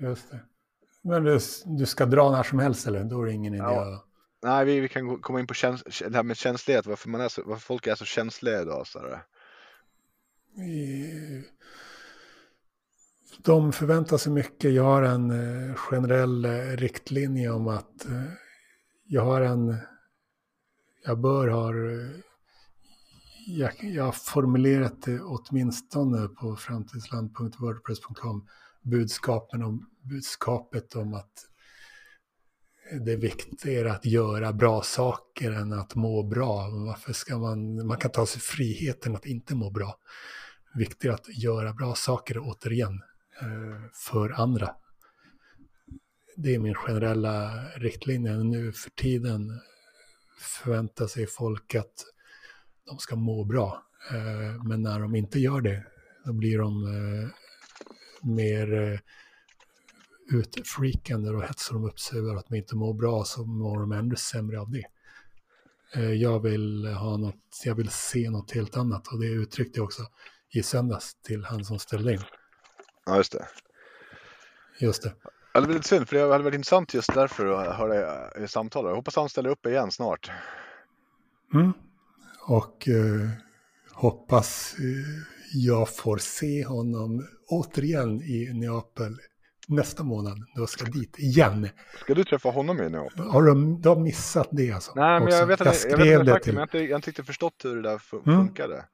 [0.00, 0.40] Just det.
[1.02, 3.04] Men du, du ska dra när som helst eller?
[3.04, 3.94] Då är det ingen idé Ja.
[3.94, 4.04] att...
[4.42, 7.28] Nej, vi, vi kan komma in på käns det här med känslighet, varför, man är
[7.28, 8.86] så, varför folk är så känsliga idag.
[8.86, 9.22] Så här.
[13.38, 14.72] De förväntar sig mycket.
[14.72, 18.24] Jag har en eh, generell eh, riktlinje om att eh,
[19.04, 19.76] jag har en...
[21.04, 21.72] Jag bör ha...
[23.50, 28.48] Jag, jag har formulerat det åtminstone på framtidsland.wordpress.com
[28.82, 31.32] budskapen om, budskapet om att
[33.04, 36.68] det är viktigare att göra bra saker än att må bra.
[36.68, 37.86] Varför ska man...
[37.86, 39.98] Man kan ta sig friheten att inte må bra
[40.74, 43.02] viktigare att göra bra saker återigen
[43.40, 44.74] eh, för andra.
[46.36, 48.36] Det är min generella riktlinje.
[48.36, 49.60] Nu för tiden
[50.38, 52.04] förväntar sig folk att
[52.88, 53.82] de ska må bra.
[54.10, 55.86] Eh, Men när de inte gör det,
[56.24, 57.28] då blir de eh,
[58.28, 58.98] mer eh,
[60.30, 63.92] utfreakande och hetsar de upp sig över att de inte mår bra så mår de
[63.92, 64.84] ännu sämre av det.
[66.14, 70.02] Jag vill ha något, jag vill se något helt annat och det uttryckte jag också
[70.50, 72.20] i söndags till han som ställde in.
[73.06, 73.46] Ja, just det.
[74.80, 75.14] Just det.
[75.54, 78.48] Ja, det blir lite synd, för det hade varit intressant just därför att höra i
[78.48, 78.84] samtal.
[78.84, 80.30] Jag hoppas han ställer upp igen snart.
[81.54, 81.72] Mm.
[82.48, 83.28] Och eh,
[83.92, 84.84] hoppas eh,
[85.52, 89.16] jag får se honom återigen i Neapel
[89.68, 90.38] nästa månad.
[90.56, 91.68] Då ska jag dit igen.
[92.00, 93.24] Ska du träffa honom i Neapel?
[93.24, 94.92] Har de, de har missat det alltså?
[94.96, 96.54] Nej, men jag vet jag jag, skrev vet att det till...
[96.54, 98.46] men jag har inte, jag har inte riktigt förstått hur det där Mm.
[98.46, 98.84] funkade.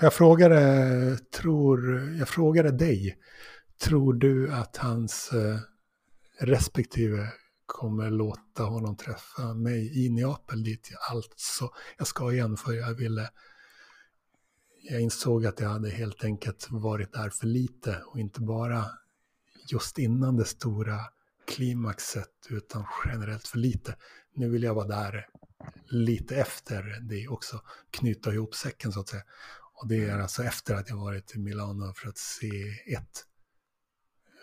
[0.00, 3.16] Jag frågade, tror, jag frågade dig,
[3.84, 5.58] tror du att hans eh,
[6.40, 7.28] respektive
[7.72, 12.94] kommer låta honom träffa mig i Neapel dit jag alltså, jag ska igen för jag
[12.94, 13.30] ville,
[14.82, 18.84] jag insåg att jag hade helt enkelt varit där för lite och inte bara
[19.68, 21.00] just innan det stora
[21.46, 23.96] klimaxet utan generellt för lite.
[24.34, 25.26] Nu vill jag vara där
[25.86, 29.24] lite efter det också, knyta ihop säcken så att säga.
[29.74, 33.26] Och det är alltså efter att jag varit i Milano för att se ett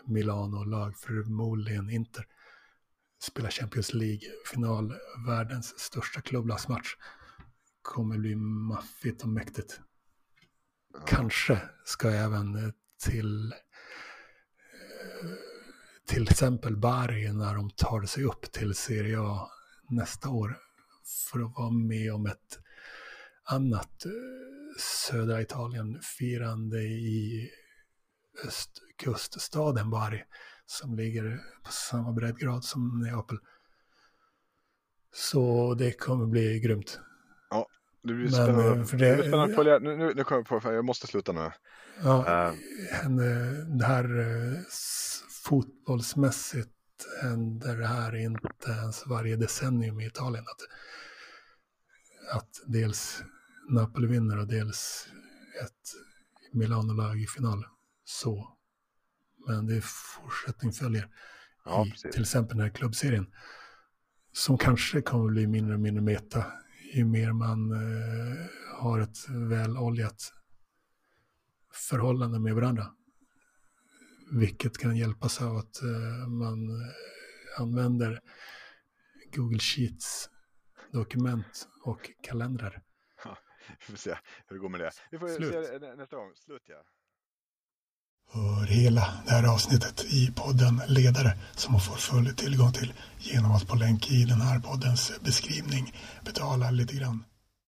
[0.06, 2.26] Milano-lag, förmodligen Inter,
[3.20, 4.94] spela Champions League-final,
[5.28, 6.96] världens största klubblagsmatch.
[7.82, 9.80] Kommer bli maffigt och mäktigt.
[11.08, 12.72] Kanske ska jag även eh,
[13.06, 13.58] till eh,
[16.08, 19.50] till exempel Bari när de tar sig upp till Serie A
[19.90, 20.58] nästa år
[21.32, 22.60] för att vara med om ett
[23.44, 24.12] annat eh,
[24.80, 27.50] södra Italien-firande i
[28.46, 30.24] östkuststaden Bari
[30.70, 33.38] som ligger på samma breddgrad som Neapel.
[35.14, 37.00] Så det kommer bli grymt.
[38.04, 39.16] Det blir Men, spännande, eh, för det...
[39.16, 39.80] det- spännande att följa.
[39.80, 41.52] Nu, nu, nu kommer jag på, för jag måste sluta nu.
[42.04, 42.54] Ja, Eh,
[42.92, 44.60] henne, det här eh,
[45.46, 46.70] fotbollsmässigt
[47.22, 50.44] händer det här inte ens varje decennium i Italien.
[50.44, 50.62] Att,
[52.42, 53.24] att dels
[53.70, 55.08] Napoli vinner och dels
[55.64, 55.94] ett
[56.54, 57.66] Milano-lag i final.
[58.04, 58.56] Så.
[59.48, 61.10] Men det är fortsättning följer.
[61.66, 63.34] Ja, i till exempel den här klubbserien.
[64.32, 66.46] Som kanske kommer bli mindre och mindre meta
[66.94, 68.46] ju mer man eh,
[68.82, 70.34] har ett väloljat
[71.90, 72.88] förhållande med varandra.
[74.32, 78.22] Vilket kan hjälpas av att eh, man eh, använder
[79.36, 80.30] Google Sheets
[80.92, 82.82] dokument och kalendrar.
[83.80, 84.16] Vi får se
[84.48, 84.92] hur det går med det.
[85.12, 85.68] Vi får Slut.
[85.68, 86.36] se nä- nästa gång.
[86.36, 86.84] Slut ja.
[88.32, 93.52] Hör hela det här avsnittet i podden Ledare som man får full tillgång till genom
[93.52, 95.94] att på länk i den här poddens beskrivning
[96.26, 97.24] betala lite grann.